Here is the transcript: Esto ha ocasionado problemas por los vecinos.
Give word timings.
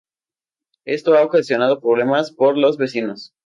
Esto 0.85 1.15
ha 1.15 1.21
ocasionado 1.23 1.79
problemas 1.79 2.31
por 2.31 2.57
los 2.57 2.77
vecinos. 2.77 3.35